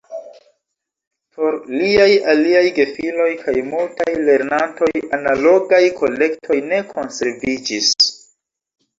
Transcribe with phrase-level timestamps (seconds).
[1.33, 7.91] Por liaj aliaj gefiloj kaj multaj lernantoj analogaj kolektoj ne konserviĝis.